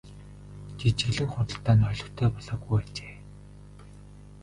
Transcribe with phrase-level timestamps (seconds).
[0.79, 3.15] Жижиглэн худалдаа нь олигтой болоогүй ажээ.